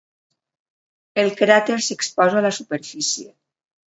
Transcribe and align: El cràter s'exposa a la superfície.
El 1.23 1.29
cràter 1.41 1.75
s'exposa 1.87 2.39
a 2.39 2.43
la 2.47 2.53
superfície. 2.61 3.27